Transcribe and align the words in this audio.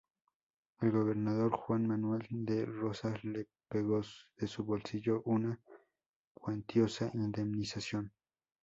El 0.79 0.89
gobernador 0.89 1.51
Juan 1.55 1.85
Manuel 1.87 2.25
de 2.31 2.65
Rosas 2.65 3.23
le 3.23 3.45
pagó 3.67 4.01
de 4.35 4.47
su 4.47 4.63
bolsillo 4.63 5.21
una 5.25 5.59
cuantiosa 6.33 7.11
indemnización. 7.13 8.11